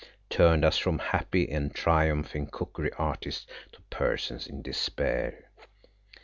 turned 0.31 0.65
us 0.65 0.79
from 0.79 0.97
happy 0.97 1.47
and 1.47 1.75
triumphing 1.75 2.47
cookery 2.47 2.91
artists 2.93 3.45
to 3.71 3.79
persons 3.91 4.47
in 4.47 4.59
despair. 4.63 5.51